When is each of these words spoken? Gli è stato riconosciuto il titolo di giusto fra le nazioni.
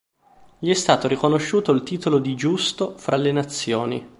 Gli 0.57 0.71
è 0.71 0.73
stato 0.73 1.07
riconosciuto 1.07 1.71
il 1.71 1.83
titolo 1.83 2.17
di 2.17 2.33
giusto 2.35 2.97
fra 2.97 3.17
le 3.17 3.31
nazioni. 3.31 4.09